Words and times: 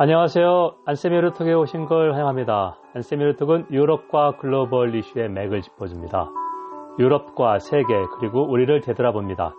안녕하세요. 0.00 0.76
안세미르톡에 0.84 1.54
오신 1.54 1.86
걸 1.86 2.12
환영합니다. 2.12 2.78
안세미르톡은 2.94 3.66
유럽과 3.72 4.36
글로벌 4.36 4.94
이슈의 4.94 5.28
맥을 5.28 5.60
짚어줍니다. 5.60 6.30
유럽과 7.00 7.58
세계 7.58 7.84
그리고 8.20 8.48
우리를 8.48 8.80
되돌아 8.82 9.10
봅니다. 9.10 9.56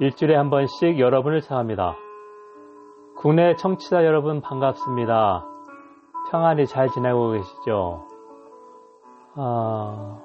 일주일에 0.00 0.34
한 0.34 0.50
번씩 0.50 0.98
여러분을 0.98 1.40
찾아갑니다. 1.40 1.94
국내 3.16 3.54
청취자 3.54 4.04
여러분 4.04 4.40
반갑습니다. 4.40 5.46
평안히 6.32 6.66
잘 6.66 6.88
지내고 6.88 7.34
계시죠? 7.34 8.08
아, 9.36 10.20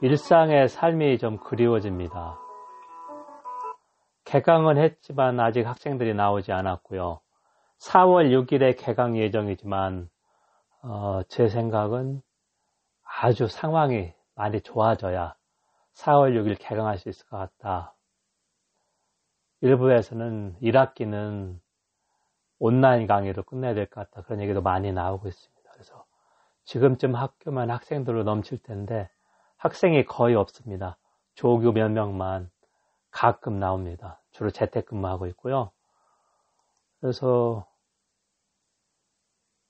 일상의 0.00 0.66
삶이 0.68 1.18
좀 1.18 1.36
그리워집니다. 1.36 2.38
개강은 4.24 4.78
했지만 4.78 5.38
아직 5.40 5.66
학생들이 5.66 6.14
나오지 6.14 6.52
않았고요. 6.52 7.20
4월 7.78 8.30
6일에 8.30 8.76
개강 8.78 9.16
예정이지만 9.16 10.08
어, 10.82 11.22
제 11.28 11.48
생각은 11.48 12.22
아주 13.02 13.48
상황이 13.48 14.12
많이 14.34 14.60
좋아져야 14.60 15.34
4월 15.94 16.34
6일 16.34 16.56
개강할 16.58 16.98
수 16.98 17.08
있을 17.08 17.26
것 17.26 17.36
같다. 17.38 17.94
일부에서는 19.60 20.56
1학기는 20.60 21.58
온라인 22.60 23.06
강의로 23.06 23.42
끝내야 23.42 23.74
될 23.74 23.86
것 23.86 24.10
같다. 24.10 24.22
그런 24.22 24.40
얘기도 24.40 24.62
많이 24.62 24.92
나오고 24.92 25.28
있습니다. 25.28 25.70
그래서 25.72 26.04
지금쯤 26.64 27.14
학교만 27.14 27.70
학생들로 27.70 28.22
넘칠 28.24 28.58
텐데 28.58 29.08
학생이 29.56 30.04
거의 30.04 30.36
없습니다. 30.36 30.96
조교 31.34 31.72
몇 31.72 31.88
명만 31.90 32.50
가끔 33.10 33.58
나옵니다. 33.58 34.20
주로 34.30 34.50
재택근무하고 34.50 35.26
있고요. 35.28 35.70
그래서 37.00 37.66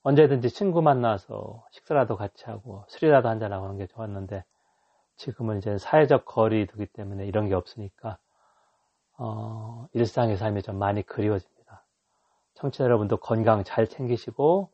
언제든지 0.03 0.51
친구 0.51 0.83
만나서 0.83 1.67
식사라도 1.73 2.17
같이 2.17 2.45
하고 2.47 2.85
술이라도 2.89 3.29
한잔하고 3.29 3.67
하는 3.67 3.79
게 3.79 3.87
좋았는데 3.87 4.45
지금은 5.17 5.59
이제 5.59 5.79
사회적 5.79 6.25
거리 6.25 6.67
두기 6.67 6.87
때문에 6.87 7.27
이런 7.27 7.49
게 7.49 7.55
없으니까 7.55 8.19
어, 9.19 9.89
일상의 9.93 10.37
삶이 10.37 10.63
좀 10.63 10.79
많이 10.79 11.03
그리워집니다. 11.03 11.85
청취자 12.55 12.85
여러분도 12.85 13.19
건강 13.19 13.65
잘 13.65 13.87
챙기시고 13.89 14.71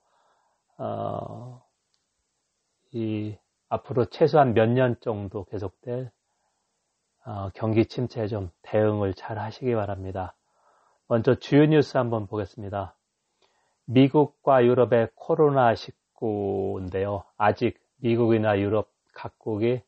어, 0.78 1.64
이 2.92 3.36
앞으로 3.68 4.06
최소한 4.06 4.54
몇 4.54 4.66
년 4.68 4.96
정도 5.00 5.44
계속될 5.44 6.10
어, 7.26 7.50
경기 7.54 7.86
침체에 7.86 8.28
좀 8.28 8.50
대응을 8.62 9.14
잘 9.14 9.38
하시기 9.38 9.74
바랍니다. 9.74 10.34
먼저 11.08 11.34
주요 11.34 11.66
뉴스 11.66 11.96
한번 11.96 12.26
보겠습니다. 12.26 12.94
미국과 13.86 14.64
유럽의 14.64 15.08
코로나19인데요. 15.16 17.24
아직 17.36 17.78
미국이나 17.96 18.58
유럽 18.58 18.90
각국이 19.14 19.82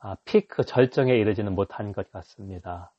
아, 0.00 0.16
피크 0.24 0.64
절정에 0.64 1.14
이르지는 1.14 1.54
못한 1.54 1.92
것 1.92 2.10
같습니다. 2.12 2.92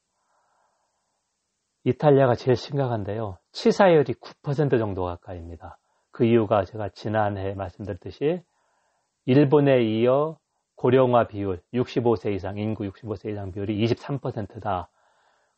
이탈리아가 1.83 2.33
제일 2.33 2.57
심각한데요. 2.57 3.37
치사율이 3.51 4.15
9% 4.15 4.79
정도 4.79 5.03
가까이입니다. 5.03 5.77
그 6.11 6.25
이유가 6.25 6.65
제가 6.65 6.89
지난해 6.89 7.53
말씀드렸듯이 7.53 8.41
일본에 9.25 9.83
이어 9.83 10.39
고령화 10.75 11.27
비율 11.27 11.61
65세 11.73 12.33
이상 12.33 12.57
인구 12.57 12.85
65세 12.85 13.31
이상 13.31 13.51
비율이 13.51 13.85
23%다. 13.85 14.89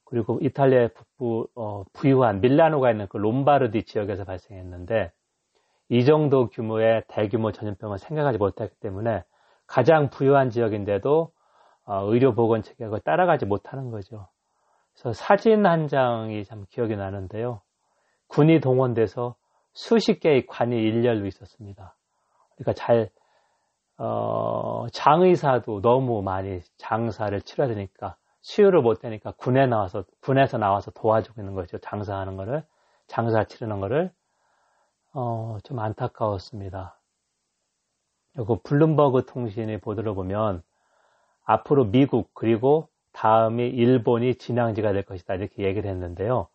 그리고 0.09 0.39
이탈리아의 0.41 0.93
북부 0.93 1.47
어, 1.55 1.83
부유한 1.91 2.39
밀라노가 2.39 2.91
있는 2.91 3.07
그 3.09 3.17
롬바르디 3.17 3.83
지역에서 3.83 4.23
발생했는데 4.23 5.11
이 5.89 6.05
정도 6.05 6.47
규모의 6.47 7.03
대규모 7.09 7.51
전염병을 7.51 7.97
생각하지 7.97 8.37
못했기 8.37 8.79
때문에 8.79 9.23
가장 9.65 10.09
부유한 10.09 10.49
지역인데도 10.49 11.31
어, 11.85 12.03
의료보건 12.05 12.63
체계가 12.63 12.99
따라가지 12.99 13.45
못하는 13.45 13.91
거죠. 13.91 14.29
그래서 14.93 15.11
사진 15.11 15.65
한 15.65 15.87
장이 15.87 16.45
참 16.45 16.65
기억이 16.69 16.95
나는데요. 16.95 17.61
군이 18.27 18.61
동원돼서 18.61 19.35
수십 19.73 20.21
개의 20.21 20.45
관이 20.47 20.75
일렬로 20.75 21.25
있었습니다. 21.25 21.95
그러니까 22.55 22.73
잘 22.73 23.09
어, 23.97 24.87
장의사도 24.93 25.81
너무 25.81 26.21
많이 26.21 26.61
장사를 26.77 27.39
치러야 27.41 27.67
되니까 27.67 28.15
수요를 28.47 28.81
못 28.81 29.01
되니까 29.01 29.33
군에 29.33 29.65
나와서 29.65 30.05
군에서 30.21 30.57
나와서 30.57 30.89
도와주고 30.91 31.41
있는 31.41 31.53
거죠. 31.53 31.79
장사하는 31.79 32.37
거를 32.37 32.63
장사 33.07 33.43
치르는 33.43 33.81
거를 33.81 34.09
어, 35.13 35.57
좀 35.65 35.79
안타까웠습니다. 35.79 36.97
그리고 38.33 38.61
블룸버그 38.63 39.25
통신의 39.25 39.81
보도를 39.81 40.13
보면 40.13 40.63
앞으로 41.43 41.91
미국 41.91 42.33
그리고 42.33 42.87
다음이 43.11 43.67
일본이 43.67 44.35
진앙지가 44.35 44.93
될 44.93 45.03
것이다 45.03 45.33
이렇게 45.33 45.63
얘기를 45.63 45.89
했는데요. 45.89 46.47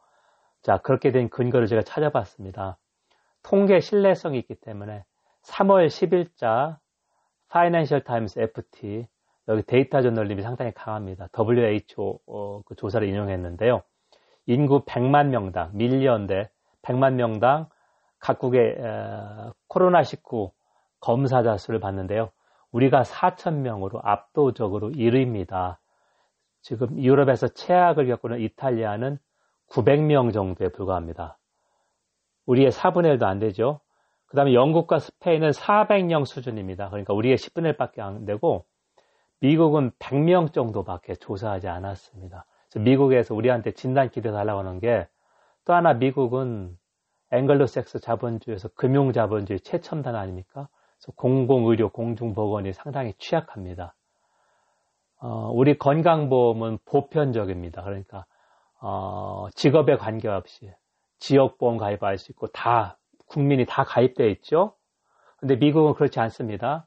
자 0.62 0.78
그렇게 0.78 1.12
된 1.12 1.28
근거를 1.28 1.66
제가 1.66 1.82
찾아봤습니다. 1.82 2.78
통계 3.42 3.80
신뢰성이 3.80 4.38
있기 4.38 4.54
때문에 4.54 5.04
3월 5.42 5.88
10일자 5.88 6.78
파이낸셜 7.48 8.04
타임스 8.04 8.38
FT 8.38 9.06
여기 9.48 9.62
데이터 9.62 10.02
저널리즘이 10.02 10.42
상당히 10.42 10.72
강합니다. 10.72 11.28
WHO 11.36 12.20
어, 12.26 12.62
그 12.64 12.74
조사를 12.74 13.06
인용했는데요. 13.06 13.82
인구 14.46 14.84
100만 14.84 15.28
명당 15.28 15.70
million대 15.74 16.50
100만 16.82 17.14
명당 17.14 17.68
각국의 18.18 18.60
에, 18.60 19.50
코로나19 19.68 20.50
검사자 21.00 21.56
수를 21.56 21.80
봤는데요. 21.80 22.30
우리가 22.70 23.02
4천 23.02 23.54
명으로 23.56 24.00
압도적으로 24.02 24.90
1위입니다. 24.90 25.76
지금 26.62 26.98
유럽에서 26.98 27.48
최악을 27.48 28.06
겪고는 28.06 28.40
이탈리아는 28.40 29.18
900명 29.68 30.32
정도에 30.32 30.68
불과합니다. 30.68 31.38
우리의 32.46 32.70
4분의 32.70 33.18
1도 33.18 33.24
안 33.24 33.38
되죠. 33.38 33.80
그 34.26 34.36
다음에 34.36 34.54
영국과 34.54 34.98
스페인은 34.98 35.50
400명 35.50 36.24
수준입니다. 36.24 36.88
그러니까 36.88 37.12
우리의 37.14 37.36
10분의 37.36 37.76
1밖에 37.76 38.00
안 38.00 38.24
되고 38.24 38.64
미국은 39.42 39.90
100명 39.98 40.52
정도밖에 40.52 41.14
조사하지 41.14 41.68
않았습니다. 41.68 42.46
미국에서 42.76 43.34
우리한테 43.34 43.72
진단 43.72 44.08
기대 44.10 44.32
달라고 44.32 44.60
하는 44.60 44.80
게 44.80 45.06
또 45.64 45.74
하나 45.74 45.94
미국은 45.94 46.76
앵글로섹스 47.30 48.00
자본주의에서 48.00 48.68
금융 48.74 49.12
자본주의 49.12 49.60
최첨단 49.60 50.16
아닙니까? 50.16 50.68
공공의료, 51.16 51.90
공중보건이 51.90 52.72
상당히 52.72 53.12
취약합니다. 53.18 53.94
어, 55.20 55.50
우리 55.52 55.78
건강보험은 55.78 56.78
보편적입니다. 56.84 57.82
그러니까 57.82 58.24
어, 58.80 59.46
직업에 59.54 59.96
관계없이 59.96 60.72
지역보험 61.18 61.78
가입할 61.78 62.18
수 62.18 62.32
있고 62.32 62.48
다 62.48 62.98
국민이 63.26 63.64
다 63.66 63.84
가입되어 63.84 64.26
있죠. 64.28 64.74
근데 65.38 65.56
미국은 65.56 65.94
그렇지 65.94 66.20
않습니다. 66.20 66.86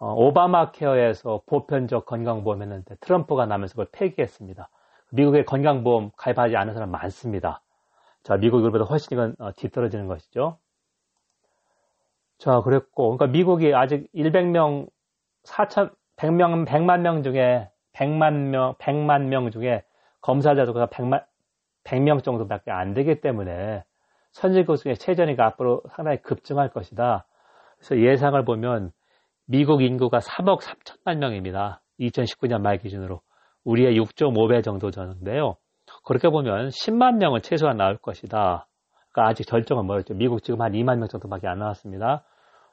어, 0.00 0.12
오바마 0.14 0.70
케어에서 0.70 1.42
보편적 1.46 2.06
건강보험 2.06 2.62
했는데 2.62 2.94
트럼프가 3.00 3.46
나면서 3.46 3.72
그걸 3.72 3.88
폐기했습니다. 3.92 4.68
미국의 5.10 5.44
건강보험 5.44 6.12
가입하지 6.16 6.56
않은 6.56 6.74
사람 6.74 6.90
많습니다. 6.90 7.62
자, 8.22 8.36
미국 8.36 8.64
이보다 8.64 8.84
훨씬 8.84 9.16
이건 9.16 9.34
어, 9.38 9.52
뒤떨어지는 9.52 10.06
것이죠. 10.06 10.58
자, 12.38 12.60
그랬고, 12.60 13.16
그러니까 13.16 13.26
미국이 13.26 13.74
아직 13.74 14.08
100명, 14.14 14.88
4천, 15.44 15.92
100명, 16.16 16.66
100만 16.66 17.00
명 17.00 17.22
중에 17.22 17.68
100만 17.94 18.50
명, 18.50 18.74
100만 18.74 19.22
명 19.22 19.50
중에 19.50 19.82
검사자 20.20 20.64
수가 20.64 20.86
100만, 20.86 21.24
100명 21.82 22.22
정도밖에 22.22 22.70
안 22.70 22.94
되기 22.94 23.20
때문에 23.20 23.82
선진국 24.30 24.76
중에 24.76 24.94
최전위가 24.94 25.44
앞으로 25.46 25.82
상당히 25.90 26.22
급증할 26.22 26.70
것이다. 26.70 27.24
그래서 27.78 27.98
예상을 27.98 28.44
보면 28.44 28.92
미국 29.50 29.82
인구가 29.82 30.18
3억 30.18 30.60
3천만 30.60 31.16
명입니다. 31.16 31.80
2019년 32.00 32.60
말 32.60 32.76
기준으로. 32.76 33.22
우리의 33.64 33.98
6.5배 33.98 34.62
정도 34.62 34.90
되는데요. 34.90 35.56
그렇게 36.04 36.28
보면 36.28 36.68
10만 36.68 37.16
명은 37.16 37.40
최소한 37.40 37.78
나올 37.78 37.96
것이다. 37.96 38.66
그러니까 39.10 39.30
아직 39.30 39.44
결정은 39.44 39.86
멀었죠. 39.86 40.12
미국 40.12 40.42
지금 40.42 40.60
한 40.60 40.72
2만 40.72 40.98
명 40.98 41.08
정도밖에 41.08 41.48
안 41.48 41.60
나왔습니다. 41.60 42.24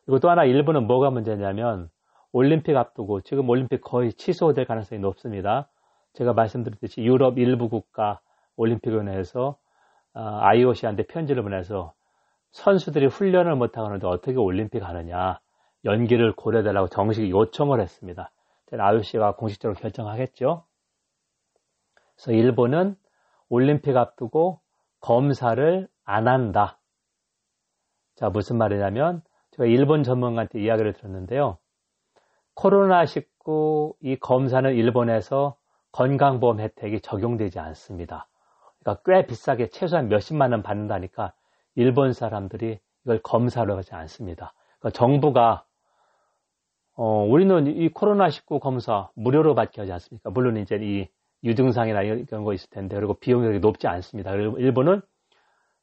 그리고 0.05 0.19
또 0.19 0.29
하나 0.29 0.43
일부는 0.43 0.85
뭐가 0.85 1.11
문제냐면 1.11 1.89
올림픽 2.33 2.75
앞두고 2.75 3.21
지금 3.21 3.49
올림픽 3.49 3.79
거의 3.79 4.11
취소될 4.11 4.65
가능성이 4.65 4.99
높습니다. 4.99 5.69
제가 6.11 6.33
말씀드렸듯이 6.33 7.01
유럽 7.01 7.39
일부 7.39 7.69
국가 7.69 8.19
올림픽위원회에서 8.57 9.55
IOC한테 10.13 11.03
편지를 11.07 11.41
보내서 11.41 11.93
선수들이 12.51 13.05
훈련을 13.05 13.55
못하는데 13.55 14.05
어떻게 14.05 14.37
올림픽 14.37 14.83
하느냐. 14.83 15.39
연기를 15.85 16.35
고려해달라고 16.35 16.87
정식 16.89 17.29
요청을 17.29 17.79
했습니다. 17.79 18.31
IOC가 18.71 19.35
공식적으로 19.35 19.79
결정하겠죠. 19.79 20.65
그래서 22.15 22.31
일본은 22.31 22.95
올림픽 23.47 23.95
앞두고 23.95 24.59
검사를 24.99 25.87
안 26.03 26.27
한다. 26.27 26.79
자, 28.15 28.29
무슨 28.29 28.57
말이냐면 28.57 29.21
제가 29.51 29.65
일본 29.65 30.03
전문가한테 30.03 30.59
이야기를 30.59 30.93
들었는데요. 30.93 31.57
코로나19 32.55 33.95
이 34.01 34.17
검사는 34.17 34.73
일본에서 34.73 35.57
건강보험 35.91 36.59
혜택이 36.59 37.01
적용되지 37.01 37.59
않습니다. 37.59 38.27
그러니까 38.79 39.01
꽤 39.05 39.25
비싸게 39.25 39.69
최소한 39.69 40.09
몇십만 40.09 40.51
원 40.51 40.63
받는다니까 40.63 41.33
일본 41.75 42.13
사람들이 42.13 42.79
이걸 43.03 43.21
검사를 43.21 43.73
하지 43.75 43.93
않습니다. 43.93 44.53
그러니까 44.79 44.97
정부가 44.97 45.65
어, 46.95 47.23
우리는 47.23 47.67
이 47.67 47.89
코로나19 47.89 48.59
검사 48.61 49.09
무료로 49.15 49.53
받게 49.53 49.81
하지 49.81 49.91
않습니까? 49.91 50.29
물론 50.29 50.57
이제 50.57 50.79
이 50.81 51.07
유증상이나 51.43 52.01
이런 52.01 52.43
거 52.43 52.53
있을 52.53 52.69
텐데, 52.69 52.95
그리고 52.95 53.15
비용이 53.15 53.59
높지 53.59 53.87
않습니다. 53.87 54.31
그리고 54.31 54.57
일본은 54.57 55.01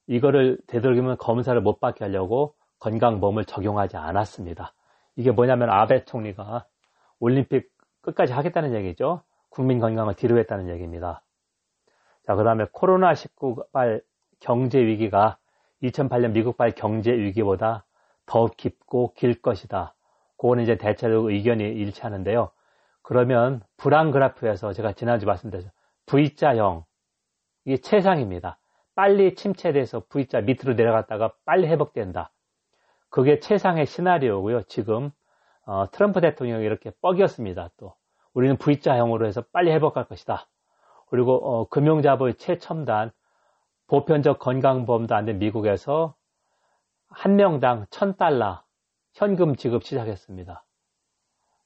이거를 0.06 0.58
되도록이면 0.66 1.18
검사를 1.18 1.60
못 1.60 1.80
받게 1.80 2.04
하려고 2.04 2.54
건강보험을 2.80 3.44
적용하지 3.44 3.96
않았습니다. 3.96 4.74
이게 5.16 5.30
뭐냐면 5.30 5.70
아베 5.70 6.04
총리가 6.04 6.66
올림픽 7.20 7.70
끝까지 8.00 8.32
하겠다는 8.32 8.74
얘기죠. 8.74 9.22
국민 9.50 9.78
건강을 9.78 10.14
뒤로 10.14 10.38
했다는 10.38 10.68
얘기입니다. 10.70 11.22
자, 12.26 12.34
그 12.34 12.42
다음에 12.42 12.64
코로나19발 12.64 14.02
경제 14.40 14.80
위기가 14.80 15.38
2008년 15.82 16.32
미국발 16.32 16.72
경제 16.72 17.12
위기보다 17.12 17.84
더 18.26 18.48
깊고 18.48 19.12
길 19.14 19.40
것이다. 19.40 19.94
그거는 20.42 20.64
이제 20.64 20.76
대체로 20.76 21.30
의견이 21.30 21.62
일치하는데요. 21.62 22.50
그러면 23.02 23.62
불안 23.76 24.10
그래프에서 24.10 24.72
제가 24.72 24.92
지난주 24.92 25.24
말씀드렸죠. 25.24 25.70
V자형, 26.06 26.84
이게 27.64 27.76
최상입니다. 27.76 28.58
빨리 28.96 29.36
침체돼서 29.36 30.02
V자 30.08 30.40
밑으로 30.40 30.74
내려갔다가 30.74 31.32
빨리 31.44 31.68
회복된다. 31.68 32.32
그게 33.08 33.38
최상의 33.38 33.86
시나리오고요. 33.86 34.62
지금 34.62 35.12
어, 35.64 35.88
트럼프 35.92 36.20
대통령이 36.20 36.64
이렇게 36.64 36.90
뻑이었습니다. 37.00 37.70
또 37.76 37.94
우리는 38.34 38.56
V자형으로 38.56 39.26
해서 39.26 39.44
빨리 39.52 39.70
회복할 39.70 40.06
것이다. 40.08 40.48
그리고 41.06 41.36
어, 41.36 41.68
금융자보의 41.68 42.34
최첨단 42.34 43.12
보편적 43.86 44.40
건강보험도 44.40 45.14
안 45.14 45.24
된 45.24 45.38
미국에서 45.38 46.16
한 47.10 47.36
명당 47.36 47.86
1000달러 47.86 48.62
현금 49.14 49.56
지급 49.56 49.84
시작했습니다. 49.84 50.64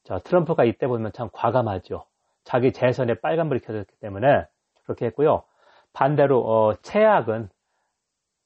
자, 0.05 0.19
트럼프가 0.21 0.65
이때 0.65 0.87
보면 0.87 1.13
참 1.13 1.29
과감하죠. 1.33 2.07
자기 2.45 2.73
재선에 2.73 3.15
빨간불이 3.15 3.61
켜졌기 3.61 3.97
때문에 4.01 4.47
그렇게 4.85 5.07
했고요. 5.07 5.43
반대로 5.93 6.41
어, 6.47 6.75
최악은 6.83 7.49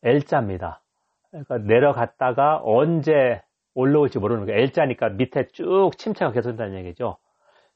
L자입니다. 0.02 0.82
그러니까 1.31 1.58
내려갔다가 1.58 2.61
언제 2.64 3.43
올라올지 3.75 4.19
모르는 4.19 4.47
거예요. 4.47 4.61
L자니까 4.61 5.11
밑에 5.11 5.49
쭉 5.49 5.91
침체가 5.96 6.32
계속된다는 6.32 6.79
얘기죠. 6.79 7.19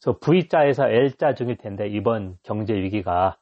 그래서 0.00 0.19
V자에서 0.19 0.88
L자 0.88 1.35
중일 1.35 1.56
텐데 1.56 1.88
이번 1.88 2.38
경제 2.43 2.75
위기가 2.75 3.37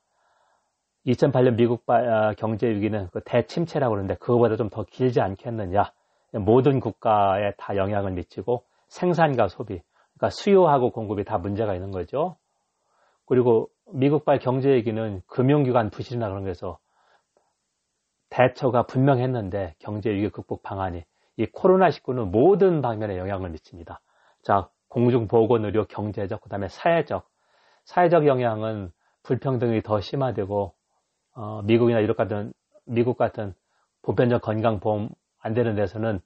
2008년 1.06 1.54
미국 1.56 1.84
아, 1.88 2.34
경제 2.34 2.68
위기는 2.68 3.08
그 3.12 3.20
대침체라고 3.24 3.92
그러는데 3.92 4.14
그거보다 4.16 4.56
좀 4.56 4.70
더 4.70 4.84
길지 4.84 5.20
않겠느냐. 5.20 5.92
모든 6.32 6.80
국가에 6.80 7.52
다 7.56 7.76
영향을 7.76 8.12
미치고 8.12 8.64
생산과 8.88 9.48
소비, 9.48 9.80
그러니까 10.14 10.30
수요하고 10.30 10.90
공급이 10.90 11.24
다 11.24 11.38
문제가 11.38 11.74
있는 11.74 11.90
거죠. 11.90 12.36
그리고 13.26 13.68
미국발 13.92 14.38
경제 14.38 14.72
위기는 14.72 15.22
금융기관 15.26 15.90
부실이나 15.90 16.28
그런 16.28 16.44
거에서 16.44 16.78
대처가 18.30 18.84
분명했는데 18.84 19.74
경제 19.78 20.10
위기 20.10 20.30
극복 20.30 20.62
방안이 20.62 21.04
이 21.36 21.46
코로나19는 21.46 22.30
모든 22.30 22.82
방면에 22.82 23.18
영향을 23.18 23.50
미칩니다. 23.50 24.00
자, 24.42 24.68
공중보건 24.88 25.64
의료, 25.64 25.86
경제적, 25.86 26.42
그 26.42 26.48
다음에 26.48 26.68
사회적. 26.68 27.26
사회적 27.84 28.26
영향은 28.26 28.92
불평등이 29.22 29.82
더 29.82 30.00
심화되고 30.00 30.74
어, 31.34 31.62
미국이나 31.62 32.00
이렇 32.00 32.14
같은 32.14 32.52
미국 32.84 33.16
같은 33.16 33.54
보편적 34.02 34.42
건강보험 34.42 35.08
안 35.42 35.54
되는 35.54 35.74
데서는 35.74 36.20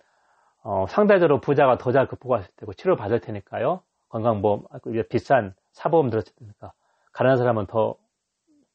어, 0.63 0.87
상대적으로 0.89 1.41
부자가 1.41 1.79
더 1.79 1.93
잘 1.93 2.07
극복할 2.07 2.43
수 2.43 2.51
있고 2.63 2.73
치료 2.75 2.97
받을 2.97 3.21
테니까요. 3.21 3.83
건강보험 4.09 4.65
비싼 5.11 5.55
사보험 5.73 6.11
들었을 6.11 6.33
테니까 6.37 6.73
가난한 7.13 7.39
사람은 7.39 7.67
더 7.67 7.97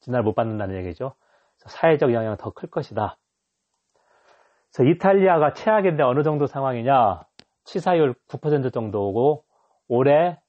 진단을 0.01 0.23
못 0.23 0.33
받는다는 0.33 0.75
얘기죠. 0.77 1.13
사회적 1.57 2.13
영향은 2.13 2.38
더클 2.38 2.69
것이다. 2.69 3.17
그래서 4.73 4.89
이탈리아가 4.89 5.53
최악인데 5.53 6.03
어느 6.03 6.23
정도 6.23 6.47
상황이냐? 6.47 7.23
치사율 7.65 8.15
9% 8.27 8.73
정도고 8.73 9.43
올해 9.88 10.39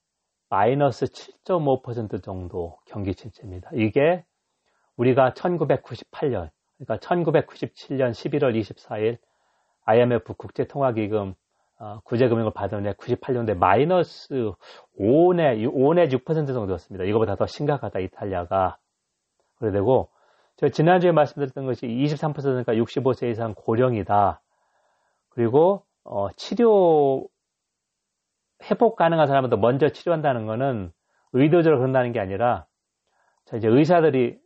마이너스 0.49 1.07
7.5% 1.07 2.23
정도 2.23 2.79
경기 2.87 3.15
침체입니다. 3.15 3.71
이게 3.75 4.25
우리가 4.97 5.33
1998년, 5.33 6.51
그러니까 6.79 6.97
1997년 6.99 8.11
11월 8.13 8.59
24일 8.59 9.19
IMF 9.85 10.35
국제통화기금 10.35 11.35
어, 11.83 11.99
구제금융을 12.05 12.53
받은 12.53 12.87
해 12.87 12.93
98년대 12.93 13.57
마이너스 13.57 14.53
5내, 15.01 15.69
5내 15.75 16.13
6% 16.13 16.47
정도였습니다. 16.47 17.05
이거보다 17.05 17.35
더 17.35 17.47
심각하다, 17.47 17.99
이탈리아가. 17.99 18.77
그래 19.59 19.73
되고, 19.73 20.09
제가 20.59 20.71
지난주에 20.71 21.11
말씀드렸던 21.11 21.67
것이 21.67 21.89
23%니까 21.89 22.75
65세 22.75 23.31
이상 23.31 23.55
고령이다. 23.57 24.41
그리고, 25.31 25.85
어, 26.05 26.29
치료, 26.37 27.27
회복 28.71 28.95
가능한 28.95 29.27
사람부터 29.27 29.57
먼저 29.57 29.89
치료한다는 29.89 30.47
것은 30.47 30.93
의도적으로 31.33 31.79
그런다는 31.79 32.13
게 32.13 32.21
아니라, 32.21 32.67
자, 33.45 33.57
이제 33.57 33.67
의사들이 33.67 34.39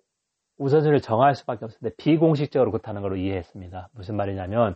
우선순위를 0.57 1.01
정할 1.01 1.35
수밖에 1.35 1.67
없는데 1.67 1.95
비공식적으로 1.97 2.71
그렇다는 2.71 3.03
걸로 3.03 3.17
이해했습니다. 3.17 3.91
무슨 3.93 4.17
말이냐면 4.17 4.75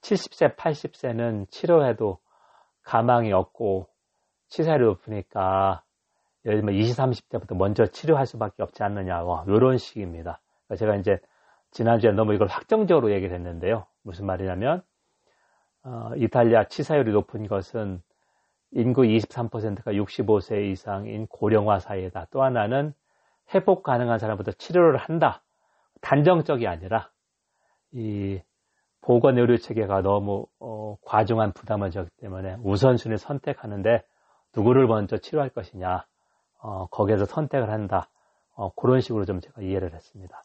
70세, 0.00 0.56
80세는 0.56 1.50
치료해도 1.50 2.18
가망이 2.82 3.32
없고 3.32 3.86
치사율이 4.48 4.84
높으니까 4.84 5.82
예를 6.44 6.60
들면 6.60 6.74
20, 6.74 6.96
30대부터 6.96 7.56
먼저 7.56 7.86
치료할 7.86 8.26
수밖에 8.26 8.62
없지 8.62 8.82
않느냐고 8.82 9.40
이런 9.48 9.76
식입니다. 9.76 10.40
제가 10.76 10.96
이제 10.96 11.18
지난주에 11.70 12.12
너무 12.12 12.34
이걸 12.34 12.48
확정적으로 12.48 13.12
얘기를 13.12 13.34
했는데요. 13.34 13.86
무슨 14.02 14.26
말이냐면 14.26 14.82
어, 15.82 16.12
이탈리아 16.16 16.64
치사율이 16.64 17.12
높은 17.12 17.46
것은 17.46 18.02
인구 18.70 19.02
23%가 19.02 19.92
65세 19.92 20.70
이상인 20.70 21.26
고령화 21.26 21.78
사회다. 21.78 22.26
또 22.30 22.42
하나는 22.42 22.92
회복 23.54 23.82
가능한 23.82 24.18
사람부터 24.18 24.52
치료를 24.52 24.98
한다. 24.98 25.42
단정적이 26.00 26.66
아니라 26.66 27.10
이 27.92 28.40
보건 29.00 29.38
의료 29.38 29.56
체계가 29.56 30.02
너무 30.02 30.46
어, 30.60 30.96
과중한 31.04 31.52
부담을 31.52 31.90
졌기 31.90 32.10
때문에 32.18 32.56
우선순위 32.62 33.16
선택하는데 33.16 34.02
누구를 34.54 34.86
먼저 34.86 35.18
치료할 35.18 35.50
것이냐 35.50 36.04
어, 36.60 36.86
거기에서 36.86 37.24
선택을 37.24 37.70
한다. 37.70 38.08
어, 38.54 38.72
그런 38.74 39.00
식으로 39.00 39.24
좀 39.24 39.40
제가 39.40 39.62
이해를 39.62 39.94
했습니다. 39.94 40.44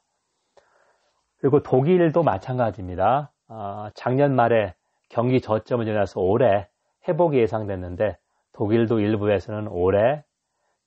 그리고 1.40 1.62
독일도 1.62 2.24
마찬가지입니다. 2.24 3.32
아, 3.48 3.92
작년 3.96 4.36
말에 4.36 4.76
경기 5.10 5.42
저점을 5.42 5.86
지나서 5.86 6.22
올해 6.22 6.68
회복이 7.08 7.38
예상됐는데 7.38 8.18
독일도 8.54 9.00
일부에서는 9.00 9.68
올해 9.68 10.24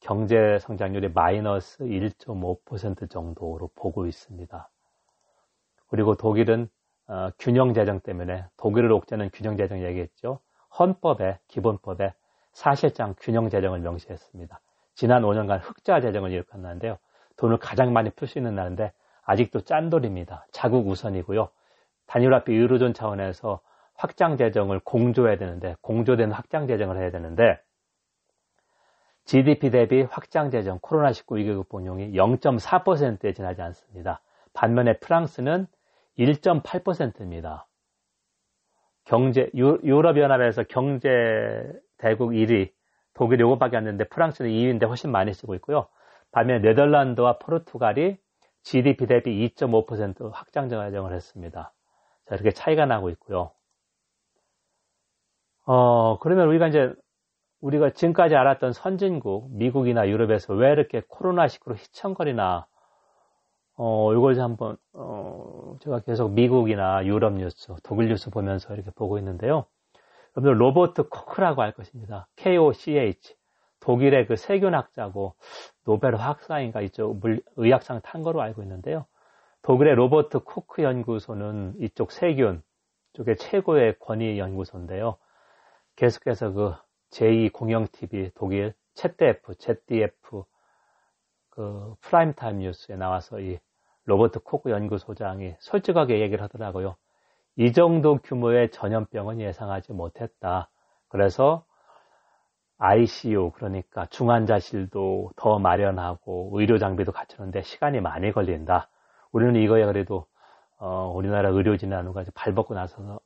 경제 0.01 0.59
성장률이 0.61 1.09
마이너스 1.09 1.85
1.5% 1.85 3.11
정도로 3.11 3.71
보고 3.75 4.07
있습니다. 4.07 4.71
그리고 5.89 6.15
독일은 6.15 6.69
어, 7.09 7.31
균형 7.39 7.75
재정 7.75 8.01
때문에 8.01 8.45
독일을 8.57 8.91
옥죄는 8.93 9.31
균형 9.33 9.57
재정 9.57 9.83
얘기했죠. 9.83 10.41
헌법에 10.79 11.39
기본법에 11.49 12.13
사실상 12.53 13.15
균형 13.21 13.49
재정을 13.49 13.81
명시했습니다. 13.81 14.61
지난 14.95 15.23
5년간 15.23 15.61
흑자 15.63 16.01
재정을 16.01 16.33
일으켰는데요. 16.33 16.99
돈을 17.37 17.59
가장 17.59 17.93
많이 17.93 18.11
풀 18.11 18.29
수 18.29 18.39
있는 18.39 18.55
나라인데 18.55 18.93
아직도 19.23 19.61
짠돌입니다. 19.63 20.47
자국 20.53 20.89
우선이고요. 20.89 21.49
단일화비 22.07 22.53
유로존 22.55 22.95
차원에서 22.95 23.61
확장 23.95 24.37
재정을 24.37 24.81
공조해야 24.81 25.37
되는데 25.37 25.77
공조된 25.81 26.33
확장 26.33 26.67
재정을 26.67 26.99
해야 26.99 27.11
되는데 27.11 27.61
GDP 29.25 29.71
대비 29.71 30.03
확장 30.03 30.51
재정 30.51 30.79
코로나19 30.79 31.37
위기 31.37 31.53
극복용이 31.53 32.13
0.4%에 32.13 33.33
지나지 33.33 33.61
않습니다. 33.61 34.21
반면에 34.53 34.99
프랑스는 34.99 35.67
1.8%입니다. 36.19 37.67
경제 39.05 39.51
유럽연합에서 39.55 40.65
경제 40.65 41.09
대국 41.99 42.31
1위 42.31 42.73
독일이 43.15 43.43
요것밖에 43.43 43.77
안 43.77 43.85
되는데 43.85 44.05
프랑스는 44.09 44.51
2위인데 44.51 44.87
훨씬 44.87 45.11
많이 45.11 45.33
쓰고 45.33 45.55
있고요. 45.57 45.89
반면 46.33 46.61
네덜란드와 46.61 47.39
포르투갈이 47.39 48.19
GDP 48.63 49.07
대비 49.07 49.49
2.5% 49.55 50.31
확장 50.33 50.69
재정을 50.69 51.15
했습니다. 51.15 51.73
자, 52.27 52.35
이렇게 52.35 52.51
차이가 52.51 52.85
나고 52.85 53.11
있고요. 53.11 53.53
어, 55.65 56.19
그러면 56.19 56.49
우리가 56.49 56.69
이제 56.69 56.93
우리가 57.61 57.91
지금까지 57.91 58.37
알았던 58.37 58.73
선진국, 58.73 59.57
미국이나 59.57 60.09
유럽에서 60.09 60.53
왜 60.55 60.73
이렇게 60.73 61.01
코로나19로 61.01 61.77
휘청거리나, 61.77 62.67
어, 63.76 64.12
이걸 64.14 64.40
한번, 64.40 64.76
어, 64.92 65.76
제가 65.80 66.00
계속 66.00 66.33
미국이나 66.33 67.04
유럽 67.04 67.35
뉴스, 67.35 67.75
독일 67.83 68.09
뉴스 68.09 68.30
보면서 68.30 68.75
이렇게 68.75 68.90
보고 68.90 69.18
있는데요. 69.18 69.66
여러분들 70.37 70.61
로버트 70.61 71.09
코크라고 71.09 71.62
할 71.62 71.73
것입니다. 71.73 72.28
KOCH. 72.37 73.37
독일의 73.80 74.26
그 74.26 74.37
세균학자고 74.37 75.35
노벨 75.85 76.16
화학상인가 76.16 76.80
이쪽 76.80 77.18
물, 77.18 77.42
의학상 77.56 78.00
탄 78.02 78.23
거로 78.23 78.42
알고 78.42 78.62
있는데요. 78.62 79.06
독일의 79.62 79.95
로버트 79.95 80.40
코크 80.40 80.83
연구소는 80.83 81.76
이쪽 81.80 82.11
세균 82.11 82.62
쪽에 83.12 83.37
최고의 83.37 83.99
권위 84.00 84.38
연구소인데요. 84.38 85.16
계속해서 85.95 86.52
그 86.52 86.75
제2 87.11 87.52
공영TV 87.52 88.33
독일 88.35 88.75
ZDF, 88.95 89.54
ZDF 89.54 90.42
그 91.50 91.95
프라임타임 92.00 92.59
뉴스에 92.59 92.97
나와서 92.97 93.40
이 93.40 93.59
로버트 94.07 94.41
코크 94.41 94.71
연구소장이 94.71 95.55
솔직하게 95.59 96.21
얘기를 96.21 96.43
하더라고요. 96.43 96.97
이 97.57 97.73
정도 97.73 98.19
규모의 98.19 98.71
전염병은 98.71 99.41
예상하지 99.41 99.93
못했다. 99.93 100.71
그래서 101.09 101.65
ICU 102.79 103.53
그러니까 103.53 104.07
중환자실도 104.07 105.33
더 105.37 105.59
마련하고 105.59 106.51
의료 106.55 106.79
장비도 106.79 107.13
갖추는데 107.13 107.63
시간이 107.63 108.01
많이 108.01 108.33
걸린다. 108.33 108.89
우리는 109.33 109.57
이거에 109.57 109.85
그래도 109.87 110.27
어, 110.79 111.11
우리나라 111.15 111.49
의료진 111.49 111.91
나누가 111.91 112.23
발벗고 112.35 112.75
나서 112.75 113.21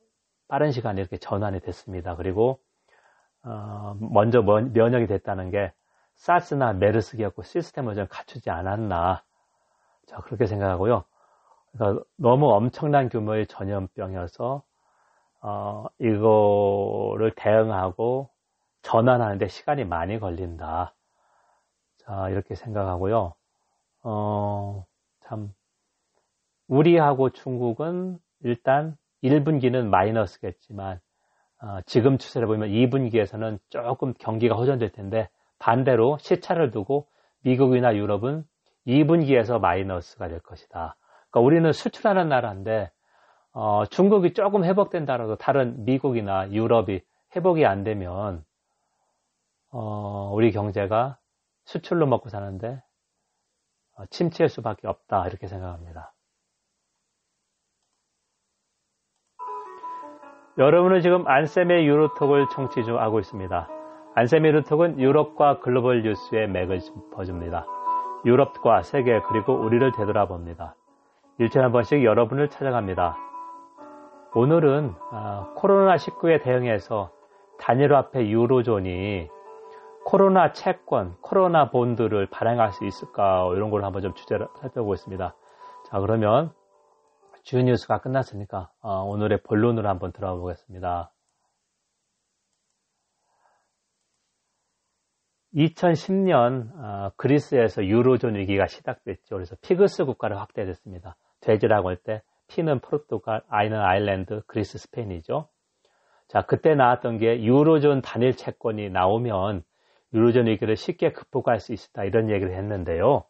빠른 0.48 0.70
시간에 0.72 1.00
이렇게 1.00 1.16
전환이 1.16 1.60
됐습니다. 1.60 2.14
그리고 2.16 2.60
어, 3.42 3.96
먼저 4.00 4.42
면역이 4.42 5.06
됐다는 5.08 5.50
게 5.50 5.72
사스나 6.14 6.72
메르스기였고 6.74 7.42
시스템을 7.42 7.94
좀 7.96 8.06
갖추지 8.08 8.50
않았나. 8.50 9.22
자, 10.10 10.16
그렇게 10.22 10.46
생각하고요. 10.46 11.04
그러니까 11.72 12.04
너무 12.16 12.52
엄청난 12.52 13.08
규모의 13.08 13.46
전염병이어서, 13.46 14.62
어, 15.42 15.84
이거를 16.00 17.32
대응하고 17.36 18.28
전환하는데 18.82 19.46
시간이 19.46 19.84
많이 19.84 20.18
걸린다. 20.18 20.94
자, 21.98 22.28
이렇게 22.28 22.56
생각하고요. 22.56 23.34
어, 24.02 24.84
참, 25.20 25.54
우리하고 26.66 27.30
중국은 27.30 28.18
일단 28.40 28.96
1분기는 29.22 29.88
마이너스겠지만, 29.88 30.98
어, 31.62 31.80
지금 31.86 32.18
추세를 32.18 32.48
보면 32.48 32.70
2분기에서는 32.70 33.60
조금 33.68 34.12
경기가 34.14 34.56
호전될 34.56 34.90
텐데 34.90 35.28
반대로 35.60 36.18
시차를 36.18 36.72
두고 36.72 37.06
미국이나 37.42 37.94
유럽은 37.94 38.44
2분기에서 38.90 39.60
마이너스가 39.60 40.28
될 40.28 40.40
것이다. 40.40 40.96
그러니까 41.30 41.40
우리는 41.40 41.72
수출하는 41.72 42.28
나라인데 42.28 42.90
어, 43.52 43.84
중국이 43.86 44.32
조금 44.32 44.64
회복된다라도 44.64 45.36
다른 45.36 45.84
미국이나 45.84 46.50
유럽이 46.50 47.00
회복이 47.34 47.66
안 47.66 47.84
되면 47.84 48.44
어, 49.72 50.30
우리 50.34 50.52
경제가 50.52 51.18
수출로 51.64 52.06
먹고 52.06 52.28
사는데 52.28 52.82
어, 53.96 54.06
침체할 54.06 54.48
수밖에 54.48 54.88
없다 54.88 55.26
이렇게 55.28 55.46
생각합니다. 55.46 56.12
여러분은 60.58 61.00
지금 61.00 61.26
안쌤의 61.26 61.86
유로톡을 61.86 62.48
청취 62.52 62.84
중 62.84 62.98
하고 63.00 63.18
있습니다. 63.20 63.68
안쌤의 64.14 64.50
유로톡은 64.50 65.00
유럽과 65.00 65.60
글로벌 65.60 66.02
뉴스의 66.02 66.48
맥을 66.48 66.80
짚어줍니다. 66.80 67.79
유럽과 68.24 68.82
세계 68.82 69.20
그리고 69.22 69.54
우리를 69.54 69.92
되돌아봅니다. 69.92 70.74
일주일에 71.38 71.64
한 71.64 71.72
번씩 71.72 72.04
여러분을 72.04 72.48
찾아갑니다. 72.48 73.16
오늘은 74.34 74.94
아, 75.10 75.52
코로나19에 75.56 76.42
대응해서 76.42 77.10
단일화폐 77.58 78.28
유로존이 78.28 79.28
코로나 80.04 80.52
채권, 80.52 81.16
코로나 81.20 81.70
본드를 81.70 82.26
발행할 82.26 82.72
수 82.72 82.84
있을까 82.84 83.50
이런 83.54 83.70
걸 83.70 83.84
한번 83.84 84.02
좀 84.02 84.14
주제를 84.14 84.48
살펴보고 84.60 84.94
있습니다. 84.94 85.34
자 85.86 86.00
그러면 86.00 86.52
주요 87.42 87.62
뉴스가 87.62 87.98
끝났으니까 87.98 88.70
어, 88.82 89.02
오늘의 89.04 89.42
본론으로 89.42 89.88
한번 89.88 90.12
들어가 90.12 90.34
보겠습니다. 90.34 91.10
2010년 95.54 96.70
어, 96.76 97.12
그리스에서 97.16 97.84
유로존 97.84 98.36
위기가 98.36 98.66
시작됐죠. 98.66 99.36
그래서 99.36 99.56
PIGS 99.62 100.04
국가로 100.04 100.38
확대됐습니다. 100.38 101.16
돼지라고 101.40 101.88
할 101.88 101.96
때 101.96 102.22
P는 102.50 102.80
포르투갈, 102.80 103.42
I는 103.48 103.78
아일랜드, 103.78 104.42
그리스, 104.46 104.76
스페인이죠. 104.78 105.48
자, 106.28 106.42
그때 106.42 106.74
나왔던 106.74 107.18
게 107.18 107.42
유로존 107.42 108.02
단일 108.02 108.36
채권이 108.36 108.90
나오면 108.90 109.62
유로존 110.12 110.46
위기를 110.46 110.76
쉽게 110.76 111.12
극복할 111.12 111.60
수 111.60 111.72
있다 111.72 112.04
이런 112.04 112.28
얘기를 112.30 112.54
했는데요. 112.54 113.24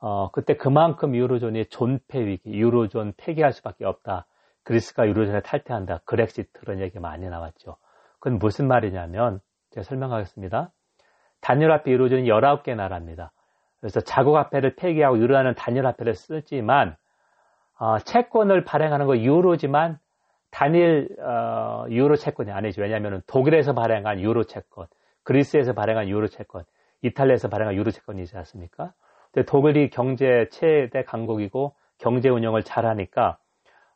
어, 0.00 0.30
그때 0.32 0.56
그만큼 0.56 1.14
유로존이 1.14 1.66
존폐 1.66 2.24
위기, 2.26 2.50
유로존 2.50 3.14
폐기할 3.16 3.52
수밖에 3.52 3.84
없다. 3.84 4.26
그리스가 4.64 5.06
유로존에 5.06 5.40
탈퇴한다. 5.40 6.00
그렉시트 6.04 6.60
그런 6.60 6.80
얘기 6.80 6.98
많이 6.98 7.28
나왔죠. 7.28 7.76
그건 8.20 8.38
무슨 8.38 8.68
말이냐면 8.68 9.40
제가 9.70 9.84
설명하겠습니다. 9.84 10.72
단일화폐 11.40 11.90
유로존이 11.90 12.28
19개 12.28 12.74
나라입니다. 12.74 13.32
그래서 13.80 14.00
자국화폐를 14.00 14.74
폐기하고 14.76 15.18
유로하는 15.18 15.54
단일화폐를 15.54 16.14
쓰지만 16.14 16.96
어, 17.78 17.98
채권을 17.98 18.64
발행하는 18.64 19.06
거 19.06 19.16
유로지만 19.16 19.98
단일 20.50 21.08
어, 21.20 21.84
유로 21.90 22.16
채권이 22.16 22.50
아니죠. 22.50 22.82
왜냐하면 22.82 23.22
독일에서 23.26 23.74
발행한 23.74 24.20
유로 24.20 24.44
채권, 24.44 24.86
그리스에서 25.22 25.74
발행한 25.74 26.08
유로 26.08 26.26
채권, 26.26 26.64
이탈리아에서 27.02 27.48
발행한 27.48 27.74
유로 27.76 27.90
채권이지 27.90 28.36
않습니까? 28.38 28.92
독일이 29.46 29.90
경제 29.90 30.48
최대 30.50 31.04
강국이고 31.04 31.74
경제 31.98 32.28
운영을 32.28 32.62
잘하니까 32.62 33.38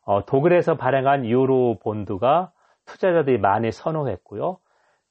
어, 0.05 0.25
독일에서 0.25 0.77
발행한 0.77 1.25
유로 1.25 1.79
본드가 1.81 2.51
투자자들이 2.85 3.39
많이 3.39 3.71
선호했고요. 3.71 4.57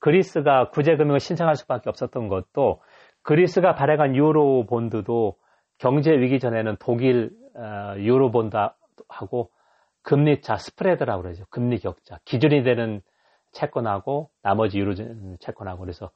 그리스가 0.02 0.70
구제금융을 0.70 1.20
신청할 1.20 1.54
수밖에 1.54 1.88
없었던 1.88 2.26
것도 2.26 2.82
그리스가 3.22 3.76
발행한 3.76 4.16
유로 4.16 4.66
본드도 4.66 5.36
경제 5.78 6.10
위기 6.10 6.40
전에는 6.40 6.76
독일 6.80 7.30
어, 7.54 7.94
유로 7.98 8.32
본드하고 8.32 9.50
금리차 10.02 10.56
스프레드라고 10.56 11.22
그러죠. 11.22 11.44
금리 11.50 11.78
격차 11.78 12.18
기준이 12.24 12.64
되는 12.64 13.00
채권하고 13.52 14.30
나머지 14.42 14.80
유로존 14.80 15.36
채권하고 15.38 15.78
그래서 15.78 16.10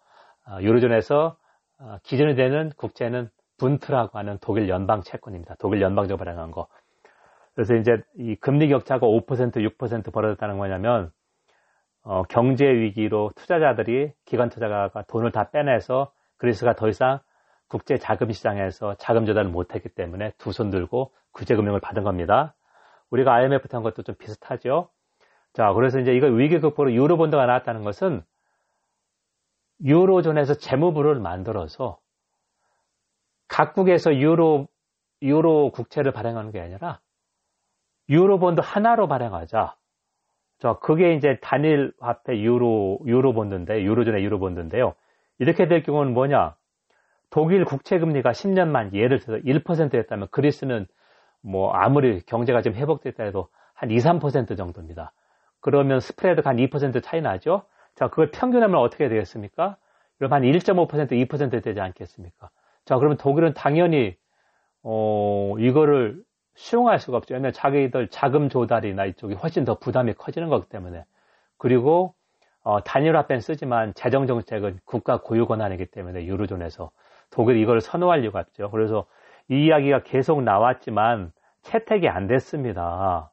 어, 0.48 0.60
유로존에서 0.60 1.36
어, 1.78 1.96
기준이 2.02 2.34
되는 2.34 2.70
국채는 2.76 3.30
분트라고 3.56 4.18
하는 4.18 4.38
독일 4.40 4.68
연방 4.68 5.02
채권입니다. 5.02 5.54
독일 5.60 5.80
연방적으로 5.80 6.24
발행한 6.24 6.50
거. 6.50 6.66
그래서 7.54 7.76
이제 7.76 8.02
이 8.18 8.34
금리 8.34 8.68
격차가 8.68 9.06
5% 9.06 9.26
6% 9.78 10.12
벌어졌다는 10.12 10.58
거냐면 10.58 11.12
어, 12.08 12.22
경제 12.22 12.64
위기로 12.64 13.32
투자자들이 13.34 14.12
기관 14.26 14.48
투자가가 14.48 15.02
돈을 15.08 15.32
다 15.32 15.50
빼내서 15.50 16.12
그리스가 16.36 16.76
더 16.76 16.88
이상 16.88 17.18
국제 17.66 17.96
자금 17.98 18.30
시장에서 18.30 18.94
자금 18.94 19.26
조달을 19.26 19.50
못했기 19.50 19.88
때문에 19.88 20.30
두 20.38 20.50
손 20.52 20.70
들고 20.70 21.12
구제 21.32 21.56
금융을 21.56 21.80
받은 21.80 22.04
겁니다. 22.04 22.54
우리가 23.10 23.34
IMF 23.34 23.66
한 23.72 23.82
것도 23.82 24.04
좀 24.04 24.14
비슷하죠. 24.14 24.88
자, 25.52 25.72
그래서 25.72 25.98
이제 25.98 26.14
이거 26.14 26.28
위기 26.28 26.60
극복으로 26.60 26.92
유로본드가 26.94 27.44
나왔다는 27.44 27.82
것은 27.82 28.22
유로존에서 29.84 30.54
재무부를 30.54 31.16
만들어서 31.16 31.98
각국에서 33.48 34.14
유로, 34.14 34.68
유로 35.22 35.72
국채를 35.72 36.12
발행하는 36.12 36.52
게 36.52 36.60
아니라 36.60 37.00
유로본드 38.08 38.60
하나로 38.62 39.08
발행하자. 39.08 39.74
저 40.58 40.78
그게 40.78 41.14
이제 41.14 41.38
단일 41.42 41.92
화폐 42.00 42.40
유로 42.40 43.00
유로 43.06 43.32
본드인데 43.32 43.82
유로존의 43.82 44.24
유로 44.24 44.38
본드인데요. 44.38 44.94
이렇게 45.38 45.68
될 45.68 45.82
경우는 45.82 46.14
뭐냐? 46.14 46.56
독일 47.30 47.64
국채 47.64 47.98
금리가 47.98 48.32
10년 48.32 48.68
만 48.68 48.94
예를 48.94 49.18
들어서 49.18 49.42
1%였다면 49.42 50.28
그리스는 50.30 50.86
뭐 51.42 51.72
아무리 51.72 52.20
경제가 52.22 52.62
좀 52.62 52.74
회복됐다 52.74 53.24
해도 53.24 53.48
한 53.74 53.90
2, 53.90 53.98
3% 53.98 54.56
정도입니다. 54.56 55.12
그러면 55.60 56.00
스프레드가 56.00 56.50
한 56.50 56.56
2% 56.56 57.02
차이 57.02 57.20
나죠? 57.20 57.64
자, 57.94 58.08
그걸 58.08 58.30
평균하면 58.30 58.78
어떻게 58.80 59.08
되겠습니까? 59.08 59.76
그럼 60.16 60.32
한 60.32 60.42
1.5% 60.42 61.10
2% 61.28 61.62
되지 61.62 61.80
않겠습니까? 61.80 62.50
자, 62.84 62.96
그러면 62.96 63.16
독일은 63.18 63.52
당연히, 63.54 64.16
어, 64.82 65.54
이거를 65.58 66.22
수용할 66.56 66.98
수가 66.98 67.18
없죠. 67.18 67.34
왜냐면 67.34 67.52
자기들 67.52 68.08
자금 68.08 68.48
조달이나 68.48 69.04
이쪽이 69.04 69.34
훨씬 69.34 69.64
더 69.64 69.78
부담이 69.78 70.14
커지는 70.14 70.48
거기 70.48 70.68
때문에. 70.68 71.04
그리고, 71.58 72.14
어, 72.62 72.82
단일화폐는 72.82 73.40
쓰지만 73.40 73.94
재정 73.94 74.26
정책은 74.26 74.80
국가 74.84 75.20
고유 75.20 75.46
권한이기 75.46 75.86
때문에 75.86 76.24
유로존에서 76.24 76.90
독일이 77.30 77.60
이걸 77.60 77.80
선호할 77.80 78.22
이유가 78.24 78.40
없죠. 78.40 78.70
그래서 78.70 79.06
이 79.48 79.66
이야기가 79.66 80.02
계속 80.02 80.42
나왔지만 80.42 81.32
채택이 81.62 82.08
안 82.08 82.26
됐습니다. 82.26 83.30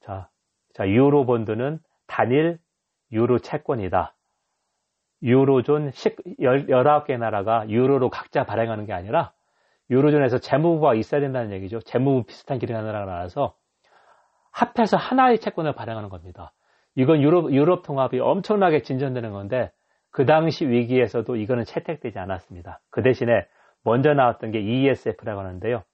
자, 0.00 0.30
자 0.72 0.88
유로 0.88 1.26
본드는 1.26 1.80
단일 2.06 2.58
유로 3.12 3.38
채권이다. 3.38 4.14
유로존 5.22 5.90
19개 5.90 7.18
나라가 7.18 7.68
유로로 7.68 8.08
각자 8.08 8.44
발행하는 8.44 8.86
게 8.86 8.92
아니라 8.92 9.32
유로존에서 9.90 10.38
재무부가 10.38 10.94
있어야 10.94 11.20
된다는 11.20 11.52
얘기죠. 11.52 11.80
재무부 11.80 12.24
비슷한 12.26 12.58
기능하는 12.58 12.90
나라가 12.90 13.12
나와서 13.12 13.54
합해서 14.50 14.96
하나의 14.96 15.38
채권을 15.38 15.74
발행하는 15.74 16.08
겁니다. 16.08 16.52
이건 16.94 17.22
유럽, 17.22 17.52
유럽 17.52 17.82
통합이 17.82 18.18
엄청나게 18.18 18.82
진전되는 18.82 19.32
건데 19.32 19.70
그 20.10 20.26
당시 20.26 20.66
위기에서도 20.66 21.36
이거는 21.36 21.64
채택되지 21.64 22.18
않았습니다. 22.18 22.80
그 22.90 23.02
대신에 23.02 23.46
먼저 23.84 24.14
나왔던 24.14 24.50
게 24.50 24.60
ESF라고 24.60 25.40
하는데요. 25.40 25.84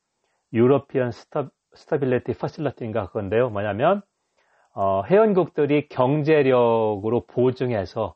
European 0.53 1.11
Sta-, 1.11 1.51
Stability 1.75 2.33
Facility인가 2.35 3.09
그건데요. 3.09 3.51
뭐냐면 3.51 4.03
어, 4.73 5.03
회원국들이 5.05 5.89
경제력으로 5.89 7.27
보증해서 7.27 8.15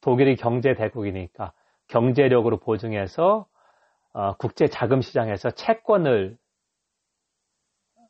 독일이 0.00 0.36
경제 0.36 0.74
대국이니까 0.74 1.52
경제력으로 1.88 2.58
보증해서 2.58 3.46
어, 4.18 4.34
국제 4.36 4.66
자금 4.66 5.00
시장에서 5.00 5.52
채권을 5.52 6.36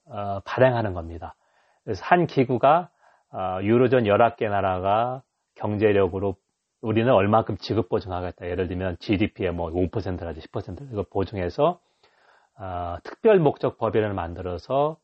어, 0.07 0.41
발행하는 0.47 0.95
겁니다. 0.95 1.35
그래서 1.85 2.03
한 2.03 2.27
기구가 2.27 2.89
어, 3.31 3.59
유로존 3.63 4.05
11개 4.05 4.49
나라가 4.49 5.23
경제력으로 5.57 6.37
우리는 6.81 7.13
얼마큼 7.13 7.59
지급 7.59 7.91
보증하겠다. 7.91 8.49
예를 8.49 8.69
들면 8.69 8.97
GDP의 9.01 9.53
뭐 9.53 9.71
5%라든지 9.71 10.41
10% 10.49 10.93
이거 10.93 11.05
보증해서 11.11 11.79
어, 12.59 12.97
특별 13.03 13.39
목적 13.39 13.77
법인을 13.77 14.15
만들어서 14.15 14.97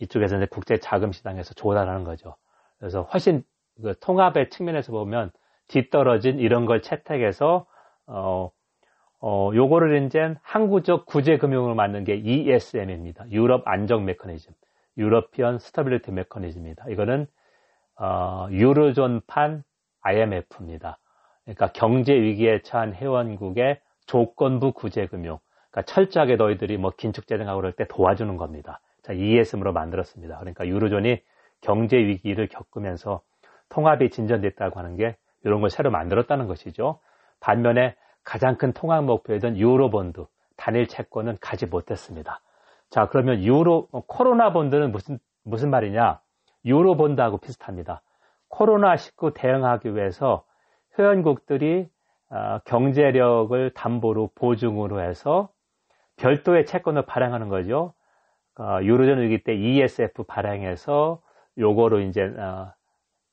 이쪽에서 0.00 0.38
이제 0.38 0.46
국제 0.46 0.78
자금 0.78 1.12
시장에서 1.12 1.54
조달하는 1.54 2.02
거죠. 2.02 2.34
그래서 2.80 3.02
훨씬 3.02 3.44
그 3.80 3.96
통합의 4.00 4.50
측면에서 4.50 4.90
보면 4.90 5.30
뒤떨어진 5.68 6.40
이런 6.40 6.66
걸 6.66 6.82
채택해서 6.82 7.66
어, 8.08 8.50
어, 9.20 9.50
요거를 9.54 10.04
이제 10.04 10.34
항구적 10.42 11.06
구제 11.06 11.36
금융을 11.36 11.74
만든 11.74 12.04
게 12.04 12.16
ESM입니다. 12.16 13.30
유럽 13.30 13.62
안정 13.66 14.04
메커니즘. 14.04 14.52
European 14.96 15.58
Stability 15.58 16.10
Mechanism입니다. 16.10 16.86
이거는 16.88 17.26
어, 17.98 18.48
유로존판 18.50 19.62
IMF입니다. 20.00 20.98
그러니까 21.44 21.72
경제 21.72 22.14
위기에 22.14 22.62
처한 22.62 22.94
회원국의 22.94 23.80
조건부 24.06 24.72
구제 24.72 25.06
금융. 25.06 25.38
그러니까 25.70 25.92
철저하게 25.92 26.36
너희들이 26.36 26.78
뭐 26.78 26.90
긴축 26.96 27.26
재정하고 27.26 27.60
그럴 27.60 27.72
때 27.72 27.86
도와주는 27.86 28.36
겁니다. 28.36 28.80
자, 29.02 29.12
ESM으로 29.12 29.72
만들었습니다. 29.72 30.38
그러니까 30.38 30.66
유로존이 30.66 31.22
경제 31.60 31.98
위기를 31.98 32.48
겪으면서 32.48 33.20
통합이 33.68 34.10
진전됐다고 34.10 34.78
하는 34.78 34.96
게 34.96 35.16
이런 35.44 35.60
걸 35.60 35.70
새로 35.70 35.90
만들었다는 35.90 36.46
것이죠. 36.46 37.00
반면에 37.40 37.96
가장 38.24 38.56
큰 38.56 38.72
통합 38.72 39.04
목표였던 39.04 39.56
유로본드, 39.56 40.26
단일 40.56 40.86
채권은 40.86 41.38
가지 41.40 41.66
못했습니다. 41.66 42.40
자, 42.90 43.08
그러면 43.08 43.42
유로, 43.42 43.86
코로나 44.06 44.52
본드는 44.52 44.92
무슨, 44.92 45.18
무슨 45.44 45.70
말이냐? 45.70 46.20
유로 46.64 46.96
본드하고 46.96 47.38
비슷합니다. 47.38 48.02
코로나19 48.50 49.32
대응하기 49.34 49.94
위해서 49.94 50.44
회원국들이 50.98 51.88
어, 52.30 52.58
경제력을 52.64 53.70
담보로 53.70 54.30
보증으로 54.34 55.00
해서 55.00 55.48
별도의 56.16 56.66
채권을 56.66 57.06
발행하는 57.06 57.48
거죠. 57.48 57.94
어, 58.58 58.78
유로존 58.82 59.20
위기 59.20 59.42
때 59.42 59.54
ESF 59.54 60.24
발행해서 60.24 61.22
요거로 61.58 62.00
이제 62.00 62.22
어, 62.22 62.72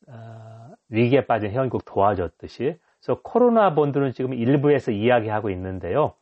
어, 0.08 0.70
위기에 0.90 1.26
빠진 1.26 1.52
회원국 1.52 1.84
도와줬듯이 1.86 2.80
그래서 3.02 3.22
코로나 3.24 3.74
본드는 3.74 4.12
지금 4.12 4.34
일부에서 4.34 4.92
이야기하고 4.92 5.50
있는데요. 5.52 6.14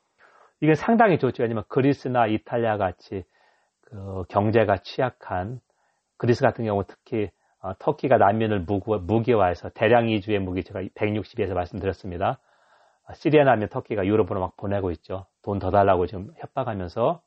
이게 0.62 0.76
상당히 0.76 1.18
좋죠. 1.20 1.44
왜냐하면 1.44 1.64
그리스나 1.68 2.28
이탈리아 2.28 2.78
같이 2.78 3.24
그 3.82 4.24
경제가 4.30 4.78
취약한 4.84 5.60
그리스 6.18 6.42
같은 6.42 6.66
경우 6.66 6.84
특히 6.88 7.30
어, 7.62 7.74
터키가 7.80 8.18
난민을 8.18 8.66
무기화해서 9.02 9.70
대량 9.70 10.10
이주의 10.10 10.40
무기 10.40 10.64
제가 10.64 10.82
160에서 10.96 11.54
말씀드렸습니다. 11.54 12.40
어, 13.08 13.14
시리아 13.14 13.44
난민 13.44 13.70
터키가 13.70 14.06
유럽으로 14.06 14.40
막 14.40 14.56
보내고 14.58 14.92
있죠. 14.92 15.26
돈 15.42 15.60
더 15.60 15.72
달라고 15.72 16.06
지금 16.08 16.32
협박하면서 16.38 17.22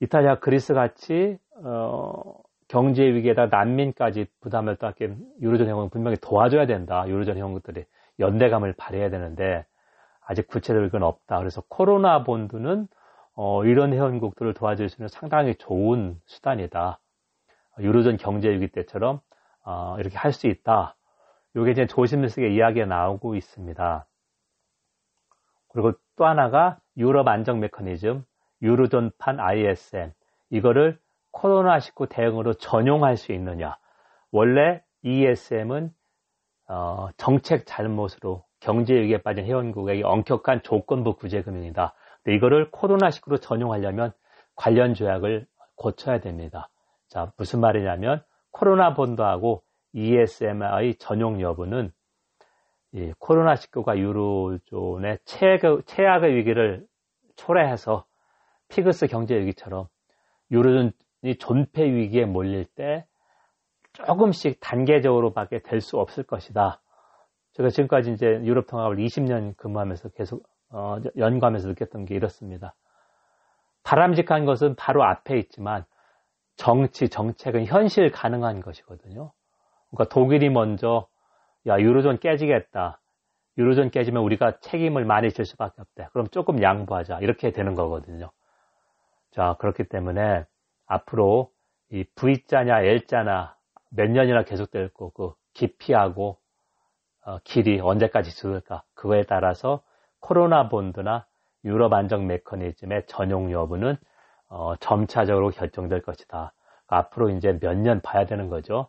이탈리아 0.00 0.38
그리스 0.40 0.74
같이 0.74 1.38
어, 1.64 2.34
경제 2.70 3.02
위기에다 3.02 3.46
난민까지 3.46 4.26
부담을 4.40 4.76
떠안게 4.76 5.16
회원국 5.42 5.90
분명히 5.90 6.16
도와줘야 6.16 6.66
된다. 6.66 7.04
유로존 7.08 7.36
회원국들이 7.36 7.84
연대감을 8.20 8.74
발휘해야 8.74 9.10
되는데 9.10 9.66
아직 10.24 10.46
구체적인 10.46 10.90
건 10.90 11.02
없다. 11.02 11.38
그래서 11.40 11.62
코로나 11.68 12.22
본드는 12.22 12.86
어, 13.34 13.64
이런 13.64 13.92
회원국들을 13.92 14.54
도와줄 14.54 14.88
수 14.88 14.98
있는 14.98 15.08
상당히 15.08 15.56
좋은 15.56 16.20
수단이다. 16.26 17.00
유로존 17.80 18.18
경제 18.18 18.48
위기 18.50 18.68
때처럼 18.68 19.20
어, 19.64 19.96
이렇게 19.98 20.16
할 20.16 20.32
수 20.32 20.46
있다. 20.46 20.94
이게 21.56 21.72
이제 21.72 21.88
조심스럽게 21.88 22.54
이야기가 22.54 22.86
나오고 22.86 23.34
있습니다. 23.34 24.06
그리고 25.72 25.92
또 26.14 26.24
하나가 26.24 26.78
유럽 26.96 27.26
안정 27.26 27.58
메커니즘, 27.58 28.24
유로존판 28.62 29.40
ISM 29.40 30.12
이거를 30.50 31.00
코로나19 31.32 32.08
대응으로 32.08 32.54
전용할 32.54 33.16
수 33.16 33.32
있느냐. 33.32 33.76
원래 34.30 34.82
ESM은 35.02 35.90
어, 36.68 37.08
정책 37.16 37.66
잘못으로 37.66 38.44
경제 38.60 38.94
위기에 38.94 39.18
빠진 39.18 39.44
회원국에게 39.44 40.02
엄격한 40.04 40.62
조건부 40.62 41.16
구제금융이다. 41.16 41.94
근데 42.22 42.36
이거를 42.36 42.70
코로나19로 42.70 43.40
전용하려면 43.40 44.12
관련 44.54 44.94
조약을 44.94 45.46
고쳐야 45.74 46.20
됩니다. 46.20 46.68
자, 47.08 47.32
무슨 47.36 47.60
말이냐면 47.60 48.22
코로나 48.52 48.94
본드하고 48.94 49.62
ESM의 49.92 50.96
전용 50.96 51.40
여부는 51.40 51.90
이 52.92 53.12
코로나19가 53.18 53.98
유로존의 53.98 55.18
최악의, 55.24 55.82
최악의 55.86 56.34
위기를 56.36 56.86
초래해서 57.36 58.04
피그스 58.68 59.06
경제 59.06 59.38
위기처럼 59.38 59.86
유로존 60.50 60.92
이 61.22 61.36
존폐 61.36 61.84
위기에 61.84 62.24
몰릴 62.24 62.64
때 62.64 63.06
조금씩 63.92 64.58
단계적으로 64.60 65.32
밖에 65.32 65.60
될 65.60 65.80
수 65.80 65.98
없을 65.98 66.24
것이다. 66.24 66.80
제가 67.52 67.68
지금까지 67.70 68.12
이제 68.12 68.26
유럽 68.44 68.66
통합을 68.66 68.96
20년 68.96 69.56
근무하면서 69.56 70.10
계속 70.10 70.44
어, 70.70 70.98
연구하면서 71.16 71.68
느꼈던 71.68 72.04
게 72.04 72.14
이렇습니다. 72.14 72.74
바람직한 73.82 74.44
것은 74.44 74.76
바로 74.76 75.02
앞에 75.04 75.36
있지만 75.38 75.84
정치, 76.56 77.08
정책은 77.08 77.66
현실 77.66 78.10
가능한 78.10 78.60
것이거든요. 78.60 79.32
그러니까 79.90 80.14
독일이 80.14 80.48
먼저 80.50 81.08
야 81.66 81.78
유로존 81.78 82.18
깨지겠다. 82.18 83.00
유로존 83.58 83.90
깨지면 83.90 84.22
우리가 84.22 84.60
책임을 84.60 85.04
많이 85.04 85.30
질 85.30 85.44
수밖에 85.44 85.80
없대. 85.80 86.08
그럼 86.12 86.28
조금 86.28 86.62
양보하자. 86.62 87.18
이렇게 87.20 87.50
되는 87.50 87.74
거거든요. 87.74 88.30
자 89.32 89.56
그렇기 89.58 89.84
때문에 89.84 90.44
앞으로 90.90 91.52
이 91.90 92.04
V자냐 92.16 92.80
L자나 92.82 93.56
몇 93.90 94.10
년이나 94.10 94.42
계속될 94.42 94.88
거고 94.90 95.36
깊이하고 95.54 96.38
어, 97.24 97.38
길이 97.44 97.80
언제까지 97.80 98.34
줄을까 98.36 98.82
그거에 98.94 99.22
따라서 99.22 99.82
코로나 100.18 100.68
본드나 100.68 101.26
유럽 101.64 101.92
안정 101.92 102.26
메커니즘의 102.26 103.06
전용 103.06 103.52
여부는 103.52 103.96
어, 104.48 104.74
점차적으로 104.80 105.50
결정될 105.50 106.02
것이다. 106.02 106.52
앞으로 106.88 107.30
이제 107.30 107.56
몇 107.60 107.76
년 107.76 108.00
봐야 108.00 108.26
되는 108.26 108.48
거죠. 108.48 108.88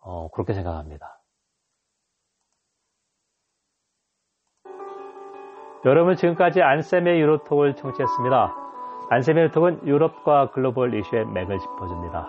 어, 0.00 0.28
그렇게 0.30 0.54
생각합니다. 0.54 1.18
여러분 5.84 6.14
지금까지 6.14 6.62
안쌤의 6.62 7.20
유로톡을 7.20 7.74
청취했습니다. 7.74 8.71
유로톡은 9.20 9.86
유럽과 9.86 10.50
글로벌 10.52 10.94
이슈의 10.94 11.26
맥을 11.26 11.58
짚어줍니다. 11.58 12.28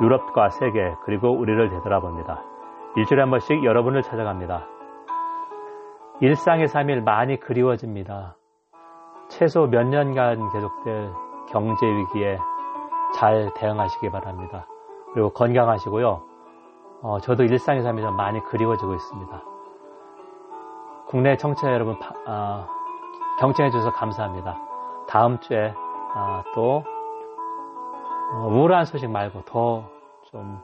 유럽과 0.00 0.48
세계 0.50 0.92
그리고 1.04 1.30
우리를 1.30 1.70
되돌아봅니다. 1.70 2.42
일주일에 2.96 3.22
한 3.22 3.30
번씩 3.30 3.64
여러분을 3.64 4.02
찾아갑니다. 4.02 4.66
일상의 6.20 6.66
삶이 6.66 7.00
많이 7.02 7.38
그리워집니다. 7.38 8.36
최소 9.28 9.66
몇 9.66 9.84
년간 9.84 10.50
계속될 10.52 11.10
경제 11.50 11.86
위기에 11.86 12.38
잘 13.14 13.52
대응하시기 13.54 14.10
바랍니다. 14.10 14.66
그리고 15.12 15.30
건강하시고요. 15.30 16.22
어, 17.02 17.18
저도 17.20 17.44
일상의 17.44 17.82
삶이 17.82 18.02
좀 18.02 18.16
많이 18.16 18.40
그리워지고 18.40 18.94
있습니다. 18.94 19.42
국내 21.06 21.36
청취자 21.36 21.72
여러분 21.72 21.96
어, 22.26 22.66
경청해 23.38 23.70
주셔서 23.70 23.92
감사합니다. 23.92 24.58
다음 25.06 25.38
주에 25.38 25.72
어, 26.14 26.42
또 26.54 26.84
어, 28.32 28.48
우울한 28.48 28.84
소식 28.84 29.10
말고 29.10 29.42
더좀 29.44 30.60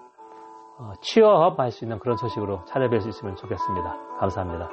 어, 0.79 0.93
취업할 1.01 1.71
수 1.71 1.85
있는 1.85 1.99
그런 1.99 2.17
소식으로 2.17 2.65
찾아뵐 2.65 3.01
수 3.01 3.09
있으면 3.09 3.37
좋겠습니다. 3.37 3.97
감사합니다. 4.19 4.69